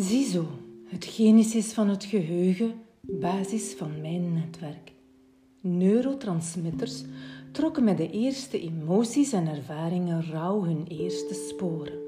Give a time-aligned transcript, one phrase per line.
[0.00, 0.46] Ziezo,
[0.84, 4.92] het genesis van het geheugen, basis van mijn netwerk.
[5.60, 7.04] Neurotransmitters
[7.52, 11.98] trokken met de eerste emoties en ervaringen rauw hun eerste sporen.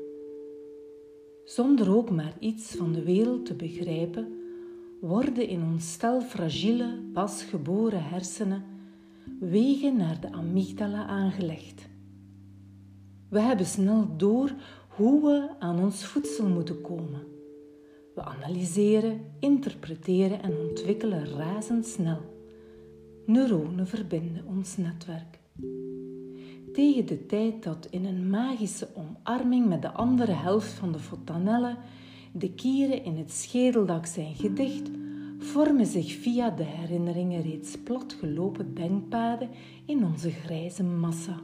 [1.44, 4.38] Zonder ook maar iets van de wereld te begrijpen,
[5.00, 8.64] worden in ons stel fragiele, pasgeboren hersenen
[9.40, 11.88] wegen naar de amygdala aangelegd.
[13.28, 14.52] We hebben snel door
[14.88, 17.29] hoe we aan ons voedsel moeten komen.
[18.20, 22.18] We analyseren, interpreteren en ontwikkelen razendsnel.
[23.26, 25.38] Neuronen verbinden ons netwerk.
[26.72, 31.76] Tegen de tijd dat in een magische omarming met de andere helft van de fontanelle
[32.32, 34.90] de kieren in het schedeldak zijn gedicht,
[35.38, 39.48] vormen zich via de herinneringen reeds platgelopen denkpaden
[39.84, 41.40] in onze grijze massa.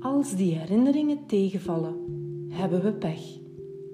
[0.00, 1.94] Als die herinneringen tegenvallen,
[2.48, 3.44] hebben we pech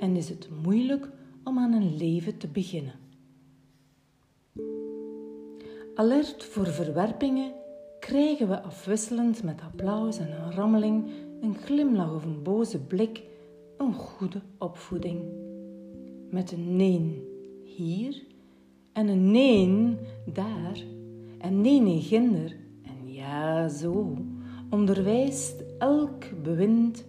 [0.02, 1.08] en is het moeilijk
[1.44, 2.94] om aan een leven te beginnen.
[5.94, 7.52] Alert voor verwerpingen
[8.00, 13.22] krijgen we afwisselend met applaus en een rammeling, een glimlach of een boze blik,
[13.78, 15.22] een goede opvoeding.
[16.30, 17.28] Met een nee
[17.64, 18.22] hier
[18.92, 19.96] en een nee
[20.32, 20.84] daar
[21.38, 24.16] en nee nee ginder en ja zo
[24.70, 27.04] onderwijst elk bewind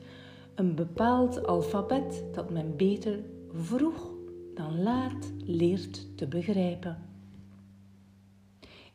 [0.56, 3.24] een bepaald alfabet dat men beter
[3.54, 4.14] vroeg
[4.54, 6.98] dan laat leert te begrijpen.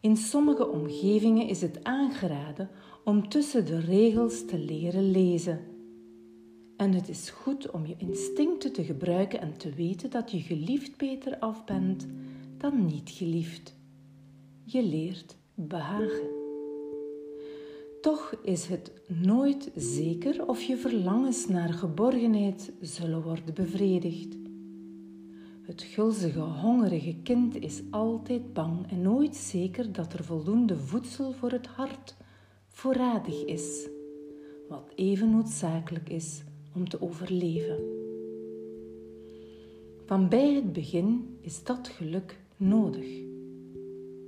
[0.01, 2.70] In sommige omgevingen is het aangeraden
[3.05, 5.61] om tussen de regels te leren lezen.
[6.77, 10.97] En het is goed om je instincten te gebruiken en te weten dat je geliefd
[10.97, 12.06] beter af bent
[12.56, 13.77] dan niet geliefd.
[14.64, 16.38] Je leert behagen.
[18.09, 24.37] Toch is het nooit zeker of je verlangens naar geborgenheid zullen worden bevredigd.
[25.62, 31.51] Het gulzige, hongerige kind is altijd bang en nooit zeker dat er voldoende voedsel voor
[31.51, 32.17] het hart
[32.68, 33.89] voorradig is,
[34.68, 36.42] wat even noodzakelijk is
[36.74, 37.79] om te overleven.
[40.07, 43.07] Van bij het begin is dat geluk nodig.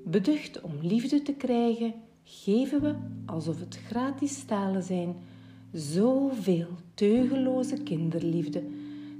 [0.04, 1.94] Beducht om liefde te krijgen,
[2.30, 2.94] geven we,
[3.26, 5.16] alsof het gratis stalen zijn,
[5.72, 8.62] zoveel teugeloze kinderliefde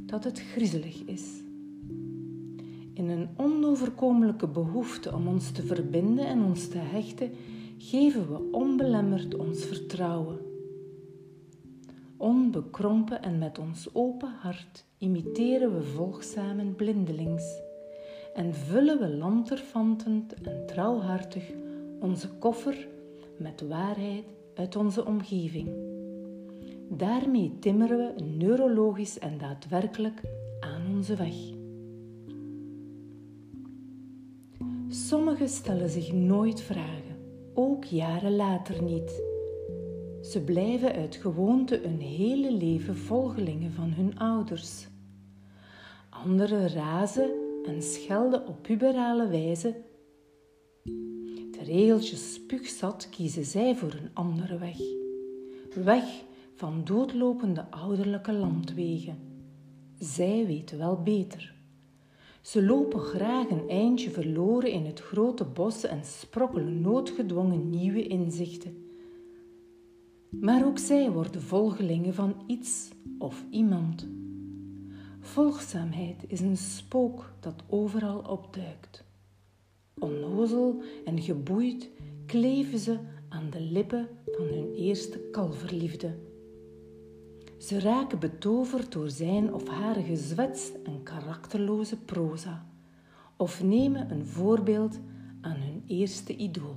[0.07, 1.25] dat het griezelig is.
[2.95, 7.31] In een onoverkomelijke behoefte om ons te verbinden en ons te hechten,
[7.79, 10.39] geven we onbelemmerd ons vertrouwen.
[12.17, 17.61] Onbekrompen en met ons open hart imiteren we volgzaam en blindelings
[18.35, 21.51] en vullen we lanterfantend en trouwhartig
[22.01, 22.89] onze koffer
[23.41, 24.25] met waarheid
[24.55, 25.69] uit onze omgeving.
[26.89, 30.21] Daarmee timmeren we neurologisch en daadwerkelijk
[30.61, 31.35] aan onze weg.
[34.89, 37.17] Sommigen stellen zich nooit vragen,
[37.55, 39.23] ook jaren later niet.
[40.23, 44.89] Ze blijven uit gewoonte een hele leven volgelingen van hun ouders.
[46.11, 47.31] Anderen razen
[47.65, 49.75] en schelden op puberale wijze.
[51.65, 54.79] Regeltjes spuugzat kiezen zij voor een andere weg.
[55.85, 56.05] Weg
[56.55, 59.19] van doodlopende ouderlijke landwegen.
[59.99, 61.55] Zij weten wel beter.
[62.41, 68.87] Ze lopen graag een eindje verloren in het grote bos en sprokkelen noodgedwongen nieuwe inzichten.
[70.31, 72.89] Maar ook zij worden volgelingen van iets
[73.19, 74.09] of iemand.
[75.21, 79.09] Volgzaamheid is een spook dat overal opduikt.
[80.01, 81.91] Onnozel en geboeid
[82.27, 86.19] kleven ze aan de lippen van hun eerste kalverliefde.
[87.59, 92.67] Ze raken betoverd door zijn of haar gezwets en karakterloze proza,
[93.37, 94.99] of nemen een voorbeeld
[95.41, 96.77] aan hun eerste idool.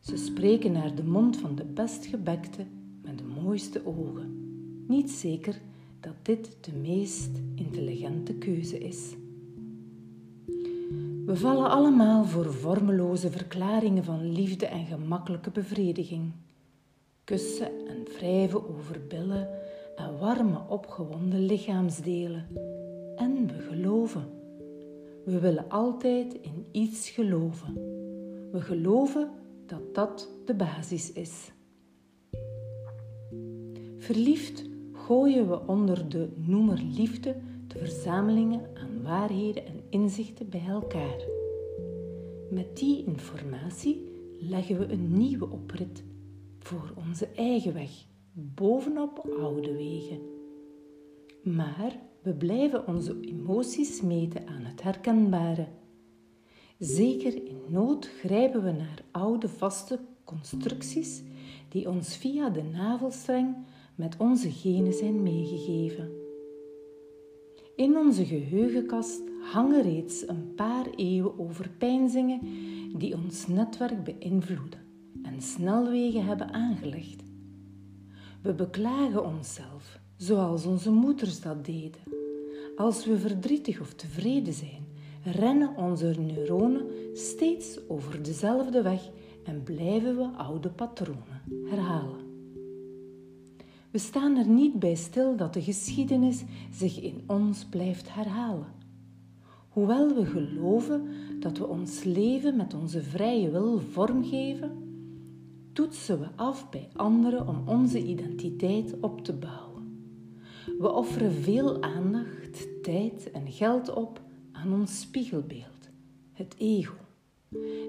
[0.00, 2.66] Ze spreken naar de mond van de best gebekte
[3.02, 4.38] met de mooiste ogen.
[4.88, 5.60] Niet zeker
[6.00, 9.14] dat dit de meest intelligente keuze is.
[11.30, 16.32] We vallen allemaal voor vormeloze verklaringen van liefde en gemakkelijke bevrediging.
[17.24, 19.48] Kussen en wrijven over billen
[19.96, 22.46] en warme opgewonden lichaamsdelen.
[23.16, 24.24] En we geloven.
[25.24, 27.74] We willen altijd in iets geloven.
[28.52, 29.30] We geloven
[29.66, 31.52] dat dat de basis is.
[33.98, 37.36] Verliefd gooien we onder de noemer liefde
[37.66, 41.24] de verzamelingen aan waarheden en inzichten bij elkaar.
[42.50, 44.08] Met die informatie
[44.38, 46.04] leggen we een nieuwe oprit
[46.58, 47.90] voor onze eigen weg,
[48.32, 50.20] bovenop oude wegen.
[51.42, 55.66] Maar we blijven onze emoties meten aan het herkenbare.
[56.78, 61.22] Zeker in nood grijpen we naar oude vaste constructies
[61.68, 63.56] die ons via de navelstreng
[63.94, 66.10] met onze genen zijn meegegeven.
[67.76, 72.40] In onze geheugenkast hangen reeds een paar eeuwen overpeinzingen
[72.98, 74.80] die ons netwerk beïnvloeden
[75.22, 77.22] en snelwegen hebben aangelegd.
[78.42, 82.00] We beklagen onszelf, zoals onze moeders dat deden.
[82.76, 84.86] Als we verdrietig of tevreden zijn,
[85.24, 89.10] rennen onze neuronen steeds over dezelfde weg
[89.44, 92.28] en blijven we oude patronen herhalen.
[93.90, 98.79] We staan er niet bij stil dat de geschiedenis zich in ons blijft herhalen.
[99.70, 101.08] Hoewel we geloven
[101.40, 104.70] dat we ons leven met onze vrije wil vormgeven,
[105.72, 110.08] toetsen we af bij anderen om onze identiteit op te bouwen.
[110.78, 114.20] We offeren veel aandacht, tijd en geld op
[114.52, 115.90] aan ons spiegelbeeld,
[116.32, 116.94] het ego.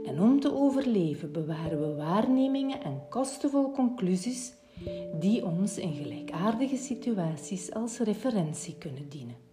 [0.05, 4.53] En om te overleven bewaren we waarnemingen en kostenvol conclusies
[5.19, 9.49] die ons in gelijkaardige situaties als referentie kunnen dienen.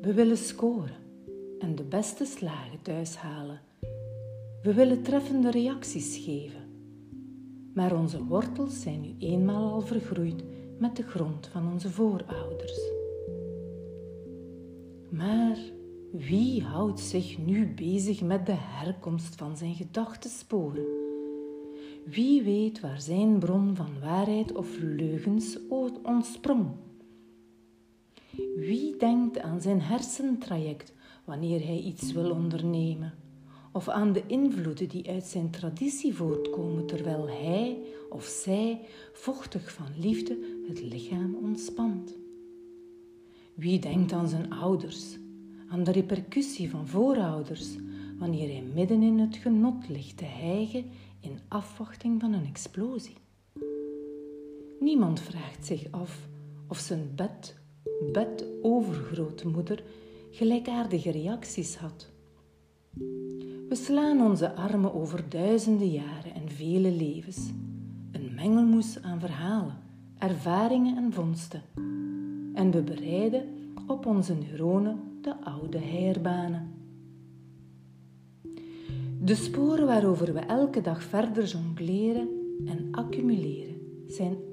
[0.00, 0.96] We willen scoren
[1.58, 3.60] en de beste slagen thuis halen.
[4.62, 6.60] We willen treffende reacties geven.
[7.74, 10.42] Maar onze wortels zijn nu eenmaal al vergroeid
[10.78, 12.80] met de grond van onze voorouders.
[15.10, 15.58] Maar
[16.12, 20.86] wie houdt zich nu bezig met de herkomst van zijn gedachtensporen?
[22.04, 25.58] Wie weet waar zijn bron van waarheid of leugens
[26.02, 26.66] ontsprong?
[28.60, 30.92] Wie denkt aan zijn hersentraject
[31.24, 33.14] wanneer hij iets wil ondernemen?
[33.72, 37.78] Of aan de invloeden die uit zijn traditie voortkomen terwijl hij
[38.10, 38.80] of zij
[39.12, 42.16] vochtig van liefde het lichaam ontspant?
[43.54, 45.18] Wie denkt aan zijn ouders,
[45.68, 47.76] aan de repercussie van voorouders
[48.18, 50.84] wanneer hij midden in het genot ligt te hijgen
[51.20, 53.16] in afwachting van een explosie.
[54.80, 56.28] Niemand vraagt zich af
[56.68, 57.59] of zijn bed,
[58.12, 59.82] bed overgrootmoeder
[60.30, 62.08] gelijkaardige reacties had.
[63.68, 67.50] We slaan onze armen over duizenden jaren en vele levens,
[68.12, 69.78] een mengelmoes aan verhalen,
[70.18, 71.62] ervaringen en vondsten.
[72.54, 73.48] En we bereiden
[73.86, 76.68] op onze neuronen de oude heerbanen.
[79.22, 82.28] De sporen waarover we elke dag verder jongleren
[82.66, 84.49] en accumuleren zijn.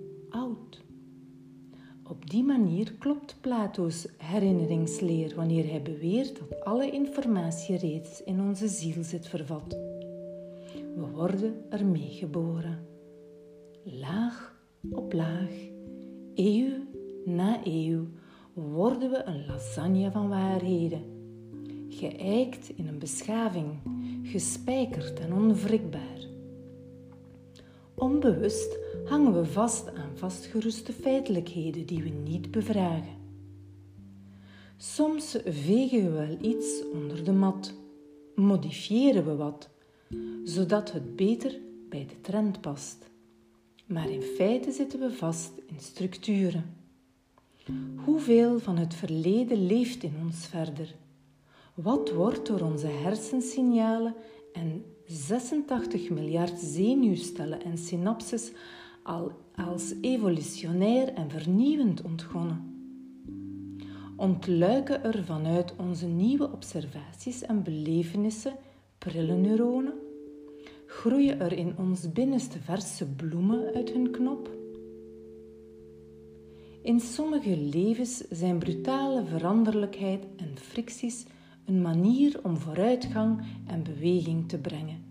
[2.18, 8.68] Op die manier klopt Plato's herinneringsleer wanneer hij beweert dat alle informatie reeds in onze
[8.68, 9.78] ziel zit vervat.
[10.96, 12.86] We worden ermee geboren.
[13.84, 14.60] Laag
[14.90, 15.52] op laag,
[16.36, 16.72] eeuw
[17.26, 18.06] na eeuw,
[18.54, 21.02] worden we een lasagne van waarheden.
[21.90, 23.68] Geëikt in een beschaving,
[24.24, 26.20] gespijkerd en onwrikbaar.
[27.96, 33.16] Onbewust hangen we vast aan vastgeroeste feitelijkheden die we niet bevragen.
[34.78, 37.74] Soms vegen we wel iets onder de mat,
[38.36, 39.70] modifiëren we wat,
[40.44, 41.60] zodat het beter
[41.90, 43.10] bij de trend past.
[43.86, 46.76] Maar in feite zitten we vast in structuren.
[47.96, 50.96] Hoeveel van het verleden leeft in ons verder?
[51.74, 54.16] Wat wordt door onze hersensignalen
[54.54, 58.52] en 86 miljard zenuwstellen en synapses
[59.08, 62.76] al als evolutionair en vernieuwend ontgonnen?
[64.16, 68.54] Ontluiken er vanuit onze nieuwe observaties en belevenissen
[68.98, 69.94] prille neuronen?
[70.86, 74.50] Groeien er in ons binnenste verse bloemen uit hun knop?
[76.82, 81.26] In sommige levens zijn brutale veranderlijkheid en fricties
[81.66, 85.06] een manier om vooruitgang en beweging te brengen.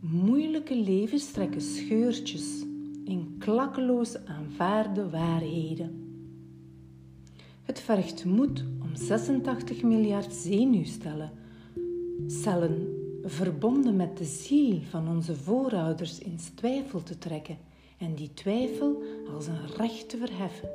[0.00, 2.68] Moeilijke levens trekken scheurtjes
[3.10, 6.08] in klakkeloos aanvaarde waarheden.
[7.62, 11.30] Het vergt moed om 86 miljard zenuwstellen,
[12.26, 17.58] cellen verbonden met de ziel van onze voorouders in twijfel te trekken
[17.98, 19.02] en die twijfel
[19.34, 20.68] als een recht te verheffen.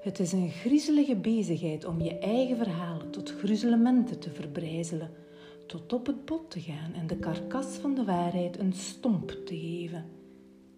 [0.00, 5.10] Het is een griezelige bezigheid om je eigen verhalen tot gruzelementen te verbrijzelen,
[5.66, 9.56] tot op het bot te gaan en de karkas van de waarheid een stomp te
[9.56, 10.04] geven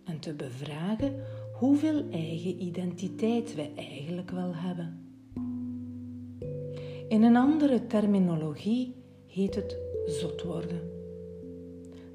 [0.09, 1.15] en te bevragen
[1.53, 5.03] hoeveel eigen identiteit wij eigenlijk wel hebben.
[7.09, 8.95] In een andere terminologie
[9.27, 10.81] heet het zot worden.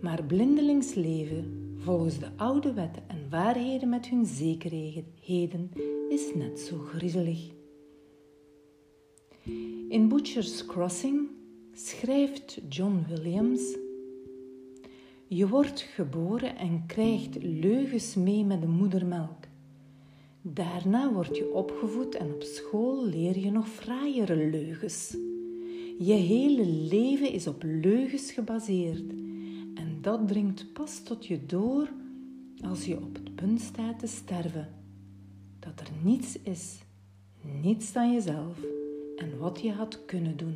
[0.02, 5.72] Maar blindelings leven volgens de oude wetten en waarheden met hun zekerheden,
[6.10, 7.52] is net zo griezelig.
[9.90, 11.30] In Butcher's Crossing
[11.74, 13.78] schrijft John Williams:
[15.36, 19.46] Je wordt geboren en krijgt leugens mee met de moedermelk.
[20.42, 25.18] Daarna word je opgevoed en op school leer je nog fraaiere leugens.
[26.00, 29.10] Je hele leven is op leugens gebaseerd
[29.76, 31.90] en dat dringt pas tot je door
[32.62, 34.70] als je op het punt staat te sterven.
[35.60, 36.80] Dat er niets is,
[37.62, 38.58] niets dan jezelf
[39.16, 40.56] en wat je had kunnen doen.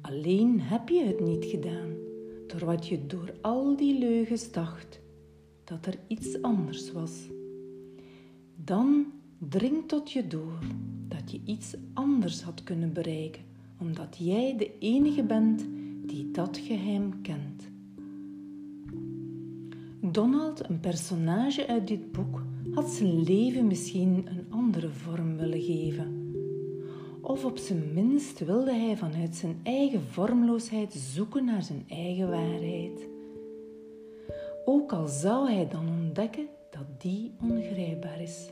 [0.00, 2.05] Alleen heb je het niet gedaan,
[2.46, 5.00] door wat je door al die leugens dacht,
[5.64, 7.12] dat er iets anders was.
[8.56, 9.06] Dan
[9.38, 10.58] dringt tot je door
[11.08, 13.42] dat je iets anders had kunnen bereiken,
[13.80, 15.66] omdat jij de enige bent
[16.04, 17.68] die dat geheim kent.
[20.00, 22.42] Donald, een personage uit dit boek,
[22.74, 26.25] had zijn leven misschien een andere vorm willen geven.
[27.26, 33.08] Of op zijn minst wilde hij vanuit zijn eigen vormloosheid zoeken naar zijn eigen waarheid.
[34.64, 38.48] Ook al zou hij dan ontdekken dat die ongrijpbaar is.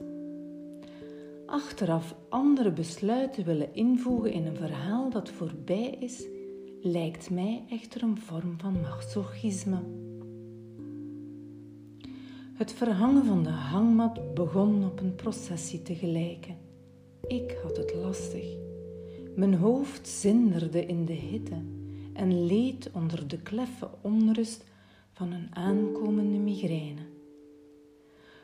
[1.46, 6.24] Achteraf andere besluiten willen invoegen in een verhaal dat voorbij is,
[6.82, 9.78] lijkt mij echter een vorm van machtsorgisme.
[12.54, 16.64] Het verhangen van de hangmat begon op een processie te gelijken.
[17.26, 17.83] Ik had het
[19.34, 21.62] Mijn hoofd zinderde in de hitte
[22.12, 24.64] en leed onder de kleffe onrust
[25.12, 27.00] van een aankomende migraine.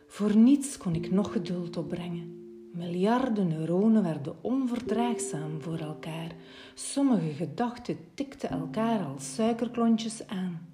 [0.07, 2.39] Voor niets kon ik nog geduld opbrengen.
[2.73, 6.35] Miljarden neuronen werden onverdraagzaam voor elkaar.
[6.75, 10.69] Sommige gedachten tikten elkaar als suikerklontjes aan.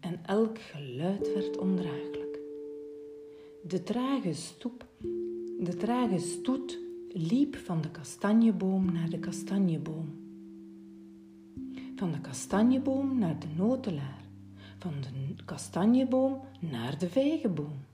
[0.00, 2.38] En elk geluid werd ondraaglijk.
[3.62, 4.86] De trage stoep,
[5.58, 6.83] de trage stoet
[7.16, 10.08] liep van de kastanjeboom naar de kastanjeboom.
[11.96, 14.24] Van de kastanjeboom naar de notelaar.
[14.78, 17.84] Van de kastanjeboom naar de vijgenboom.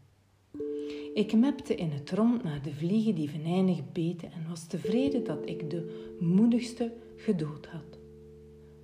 [1.14, 5.48] Ik mepte in het rond naar de vliegen die venijnig beten en was tevreden dat
[5.48, 7.98] ik de moedigste gedood had.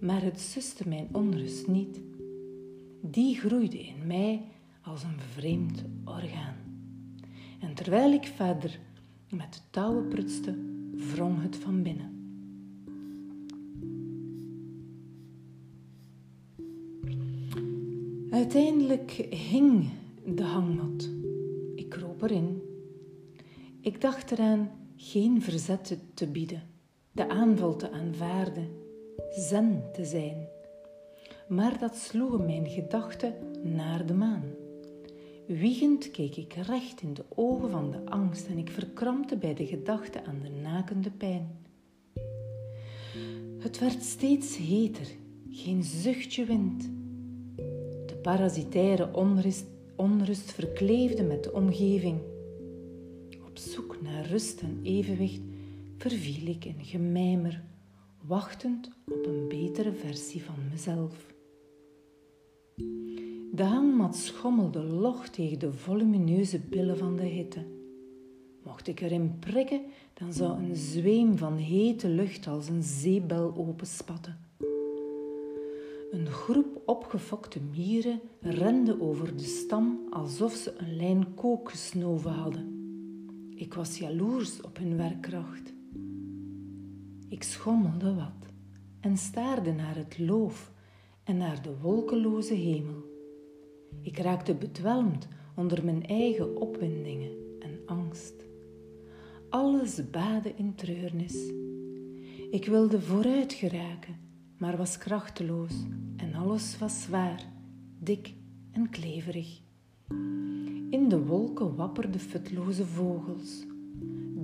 [0.01, 2.01] Maar het suste mijn onrust niet.
[3.01, 4.43] Die groeide in mij
[4.83, 6.57] als een vreemd orgaan.
[7.61, 8.79] En terwijl ik verder
[9.31, 10.55] met touwen prutste,
[11.15, 12.15] wrong het van binnen.
[18.31, 19.89] Uiteindelijk hing
[20.25, 21.15] de hangmat
[22.21, 22.63] erin.
[23.81, 26.63] Ik dacht eraan geen verzet te bieden,
[27.13, 28.69] de aanval te aanvaarden,
[29.31, 30.49] zen te zijn.
[31.49, 34.45] Maar dat sloegen mijn gedachten naar de maan.
[35.47, 39.67] Wiegend keek ik recht in de ogen van de angst en ik verkrampte bij de
[39.67, 41.49] gedachte aan de nakende pijn.
[43.59, 45.07] Het werd steeds heter,
[45.51, 46.91] geen zuchtje wind.
[48.07, 52.21] De parasitaire onrust onrust verkleefde met de omgeving.
[53.47, 55.41] Op zoek naar rust en evenwicht
[55.97, 57.63] verviel ik in gemijmer,
[58.23, 61.36] wachtend op een betere versie van mezelf.
[63.57, 67.67] De hangmat schommelde log tegen de volumineuze billen van de hitte.
[68.65, 69.81] Mocht ik erin prikken,
[70.15, 74.39] dan zou een zweem van hete lucht als een zeebel openspatten.
[76.11, 82.75] Een groep opgefokte mieren rende over de stam alsof ze een lijn kook gesnoven hadden.
[83.55, 85.73] Ik was jaloers op hun werkkracht.
[87.29, 88.53] Ik schommelde wat
[89.01, 90.73] en staarde naar het loof
[91.25, 93.06] en naar de wolkeloze hemel.
[94.07, 98.35] Ik raakte bedwelmd onder mijn eigen opwindingen en angst.
[99.49, 101.53] Alles baadde in treurnis.
[102.51, 104.25] Ik wilde vooruit geraken
[104.59, 105.73] maar was krachteloos
[106.17, 107.45] en alles was zwaar,
[107.99, 108.35] dik
[108.71, 109.61] en kleverig.
[110.91, 113.67] In de wolken wapperden futloze vogels.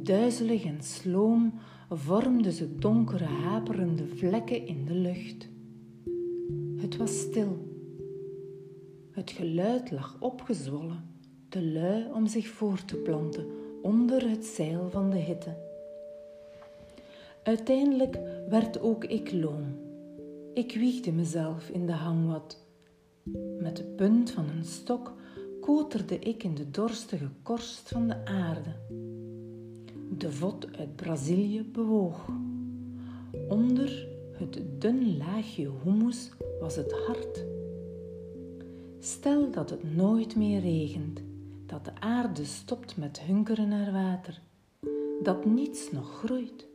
[0.02, 1.52] Duizelig en sloom
[1.88, 5.48] vormden ze donkere haperende vlekken in de lucht.
[6.76, 7.71] Het was stil.
[9.12, 11.04] Het geluid lag opgezwollen,
[11.48, 13.46] te lui om zich voor te planten
[13.82, 15.56] onder het zeil van de hitte.
[17.42, 19.90] Uiteindelijk werd ook ik loom
[20.54, 22.58] ik wiegde mezelf in de hangmat.
[23.58, 25.12] Met de punt van een stok
[25.60, 28.74] koterde ik in de dorstige korst van de aarde.
[30.16, 32.28] De vod uit Brazilië bewoog.
[33.48, 37.44] Onder het dun laagje humus was het hart.
[39.04, 41.22] Stel dat het nooit meer regent,
[41.66, 44.40] dat de aarde stopt met hunkeren naar water,
[45.22, 46.66] dat niets nog groeit,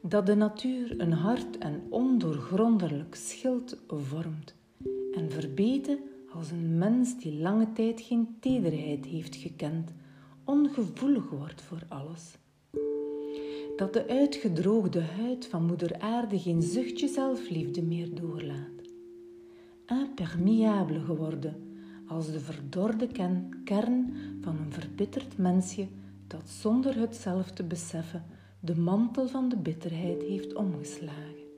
[0.00, 4.54] dat de natuur een hard en ondoorgrondelijk schild vormt
[5.14, 5.98] en verbeten
[6.34, 9.90] als een mens die lange tijd geen tederheid heeft gekend,
[10.44, 12.34] ongevoelig wordt voor alles.
[13.76, 18.79] Dat de uitgedroogde huid van moeder aarde geen zuchtje zelfliefde meer doorlaat.
[19.90, 21.54] Impermeable geworden
[22.06, 23.06] als de verdorde
[23.64, 25.88] kern van een verbitterd mensje
[26.26, 28.24] dat zonder het zelf te beseffen
[28.60, 31.48] de mantel van de bitterheid heeft omgeslagen.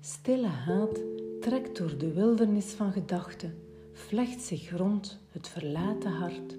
[0.00, 1.00] Stille haat
[1.40, 3.54] trekt door de wildernis van gedachten,
[3.92, 6.56] vlecht zich rond het verlaten hart.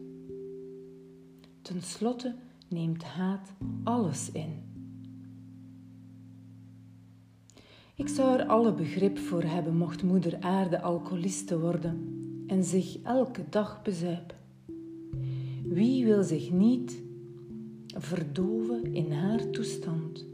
[1.62, 2.36] Ten slotte
[2.68, 3.50] neemt haat
[3.84, 4.77] alles in.
[7.98, 13.44] Ik zou er alle begrip voor hebben mocht moeder aarde alcoholiste worden en zich elke
[13.50, 14.38] dag bezuipen.
[15.64, 17.02] Wie wil zich niet
[17.98, 20.26] verdoven in haar toestand?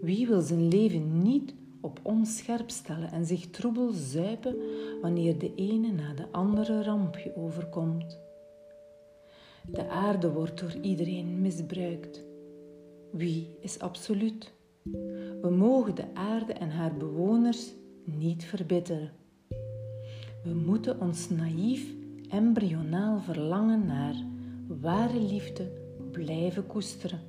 [0.00, 4.56] Wie wil zijn leven niet op onscherp stellen en zich troebel zuipen
[5.00, 8.18] wanneer de ene na de andere rampje overkomt?
[9.70, 12.24] De aarde wordt door iedereen misbruikt.
[13.10, 14.52] Wie is absoluut?
[15.40, 17.72] We mogen de aarde en haar bewoners
[18.04, 19.10] niet verbitteren.
[20.44, 21.94] We moeten ons naïef,
[22.28, 24.14] embryonaal verlangen naar
[24.80, 25.70] ware liefde
[26.10, 27.20] blijven koesteren.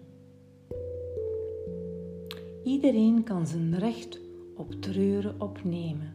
[2.64, 4.20] Iedereen kan zijn recht
[4.56, 6.14] op treuren opnemen,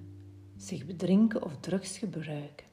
[0.57, 2.67] zich bedrinken of drugs gebruiken.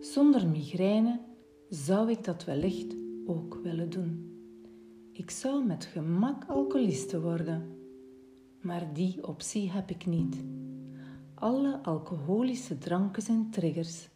[0.00, 1.20] Zonder migraine
[1.68, 2.96] zou ik dat wellicht
[3.26, 4.39] ook willen doen.
[5.20, 7.62] Ik zou met gemak alcoholiste worden,
[8.60, 10.36] maar die optie heb ik niet.
[11.34, 14.08] Alle alcoholische dranken zijn triggers.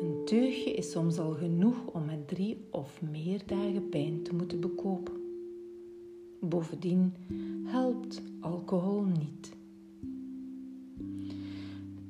[0.00, 4.60] Een teugje is soms al genoeg om met drie of meer dagen pijn te moeten
[4.60, 5.14] bekopen.
[6.40, 7.14] Bovendien
[7.64, 9.52] helpt alcohol niet.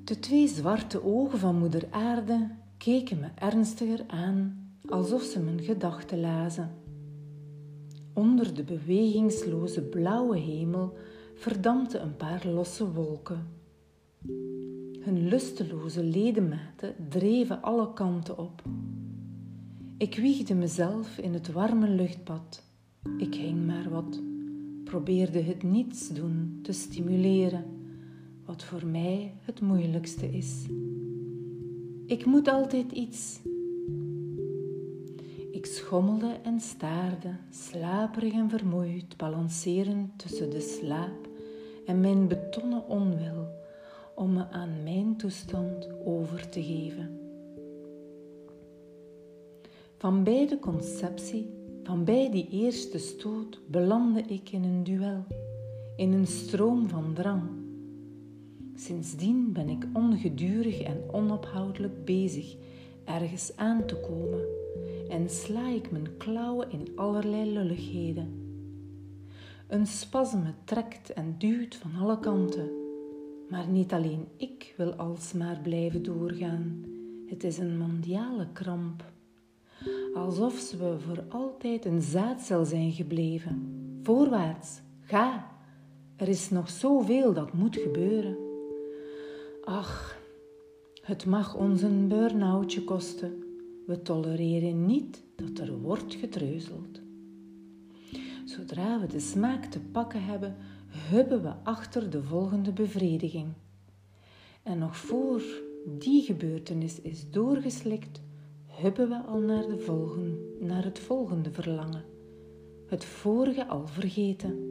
[0.04, 6.20] De twee zwarte ogen van moeder aarde keken me ernstiger aan, alsof ze mijn gedachten
[6.20, 6.81] lazen.
[8.12, 10.96] Onder de bewegingsloze blauwe hemel
[11.34, 13.46] verdampten een paar losse wolken.
[15.00, 18.62] Hun lusteloze ledematen dreven alle kanten op.
[19.98, 22.62] Ik wiegde mezelf in het warme luchtbad.
[23.18, 24.20] Ik hing maar wat,
[24.84, 27.64] probeerde het niets doen te stimuleren,
[28.44, 30.66] wat voor mij het moeilijkste is.
[32.06, 33.40] Ik moet altijd iets,
[35.62, 41.28] ik schommelde en staarde, slaperig en vermoeid, balancerend tussen de slaap
[41.86, 43.48] en mijn betonnen onwil
[44.14, 47.18] om me aan mijn toestand over te geven.
[49.96, 51.50] Van bij de conceptie,
[51.82, 55.24] van bij die eerste stoot, belandde ik in een duel,
[55.96, 57.42] in een stroom van drang.
[58.74, 62.56] Sindsdien ben ik ongedurig en onophoudelijk bezig
[63.04, 64.61] ergens aan te komen
[65.12, 68.40] en sla ik mijn klauwen in allerlei lulligheden.
[69.68, 72.70] Een spasme trekt en duwt van alle kanten,
[73.48, 76.84] maar niet alleen ik wil alsmaar blijven doorgaan.
[77.26, 79.04] Het is een mondiale kramp,
[80.14, 83.72] alsof we voor altijd een zaadcel zijn gebleven.
[84.02, 85.50] Voorwaarts, ga,
[86.16, 88.36] er is nog zoveel dat moet gebeuren.
[89.64, 90.18] Ach,
[91.02, 93.51] het mag ons een burn-outje kosten
[93.86, 97.00] we tolereren niet dat er wordt getreuzeld.
[98.44, 100.56] Zodra we de smaak te pakken hebben,
[101.10, 103.46] hubben we achter de volgende bevrediging.
[104.62, 105.42] En nog voor
[105.98, 108.20] die gebeurtenis is doorgeslikt,
[108.66, 112.04] hubben we al naar, de volgende, naar het volgende verlangen,
[112.86, 114.70] het vorige al vergeten.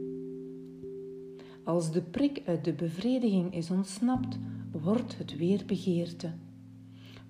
[1.64, 4.38] Als de prik uit de bevrediging is ontsnapt,
[4.70, 6.32] wordt het weer begeerte.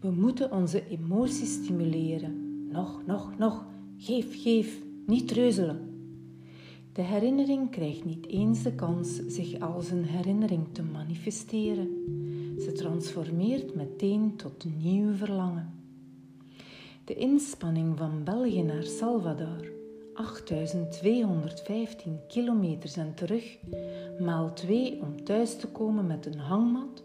[0.03, 2.67] We moeten onze emoties stimuleren.
[2.71, 3.65] Nog, nog, nog.
[3.97, 4.83] Geef, geef.
[5.07, 5.81] Niet treuzelen.
[6.93, 11.89] De herinnering krijgt niet eens de kans zich als een herinnering te manifesteren.
[12.59, 15.75] Ze transformeert meteen tot nieuw verlangen.
[17.05, 19.73] De inspanning van België naar Salvador,
[20.15, 23.59] 8215 kilometers en terug,
[24.21, 27.03] maal twee om thuis te komen met een hangmat,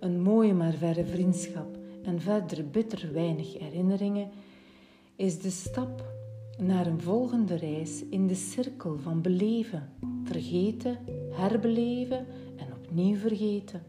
[0.00, 1.77] een mooie maar verre vriendschap
[2.08, 4.28] en verder bitter weinig herinneringen,
[5.16, 6.12] is de stap
[6.58, 9.92] naar een volgende reis in de cirkel van beleven,
[10.24, 10.98] vergeten,
[11.30, 13.82] herbeleven en opnieuw vergeten.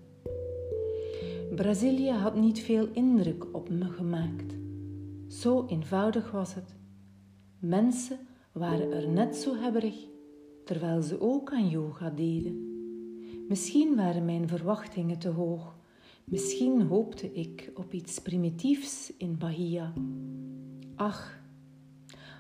[1.56, 4.56] Brazilië had niet veel indruk op me gemaakt.
[5.28, 6.76] Zo eenvoudig was het.
[7.60, 8.18] Mensen
[8.52, 10.08] waren er net zo hebberig,
[10.66, 12.68] terwijl ze ook aan yoga deden.
[13.48, 15.79] Misschien waren mijn verwachtingen te hoog.
[16.30, 19.94] Misschien hoopte ik op iets primitiefs in Bahia.
[20.96, 21.40] Ach,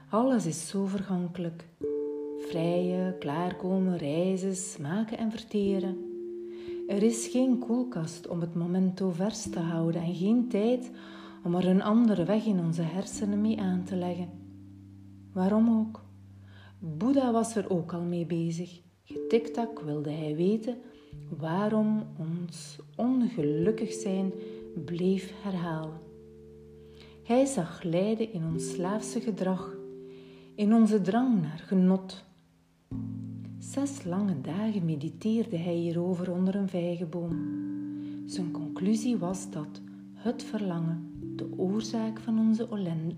[0.10, 1.68] alles is zo vergankelijk.
[2.38, 5.98] Vrije, klaarkomen, reizen, smaken en verteren.
[6.88, 10.92] Er is geen koelkast om het momento vers te houden en geen tijd
[11.44, 14.30] om er een andere weg in onze hersenen mee aan te leggen.
[15.34, 16.04] Waarom ook?
[16.80, 18.82] Boeddha was er ook al mee bezig.
[19.04, 20.78] Getiktak wilde hij weten
[21.38, 24.32] waarom ons ongelukkig zijn
[24.86, 26.00] bleef herhalen.
[27.24, 29.76] Hij zag lijden in ons slaafse gedrag,
[30.56, 32.24] in onze drang naar genot.
[33.58, 37.68] Zes lange dagen mediteerde hij hierover onder een vijgenboom.
[38.26, 39.82] Zijn conclusie was dat
[40.14, 42.68] het verlangen de oorzaak van onze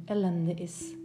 [0.05, 0.95] ellende is.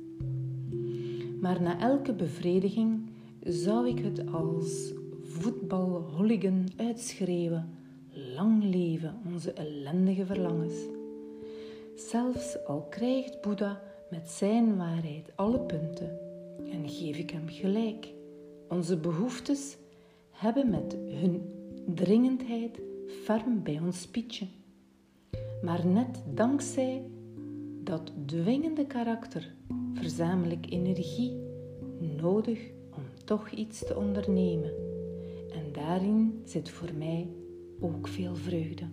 [1.40, 3.00] Maar na elke bevrediging
[3.42, 4.92] zou ik het als
[5.28, 7.68] voetbalhooligan uitschreeuwen:
[8.34, 10.74] Lang leven onze ellendige verlangens.
[11.94, 16.18] Zelfs al krijgt Boeddha met zijn waarheid alle punten,
[16.70, 18.08] en geef ik hem gelijk.
[18.68, 19.76] Onze behoeftes
[20.30, 21.42] hebben met hun
[21.94, 22.80] dringendheid
[23.24, 24.46] ferm bij ons pietje.
[25.62, 27.02] Maar net dankzij
[27.82, 29.54] dat dwingende karakter
[29.94, 31.40] verzamel ik energie
[32.20, 34.95] nodig om toch iets te ondernemen.
[35.56, 37.28] En daarin zit voor mij
[37.80, 38.84] ook veel vreugde.